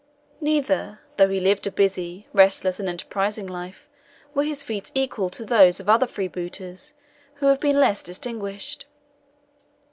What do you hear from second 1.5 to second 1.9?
a